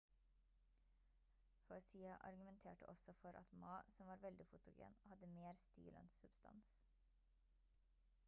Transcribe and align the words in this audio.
hsieh 1.79 2.15
argumenterte 2.27 2.89
også 2.89 3.13
for 3.19 3.35
at 3.41 3.53
ma 3.63 3.75
som 3.97 4.07
var 4.13 4.17
veldig 4.23 4.47
fotogen 4.53 4.97
hadde 5.11 5.29
mer 5.35 5.59
stil 5.65 5.99
enn 6.01 6.09
substans 6.17 6.73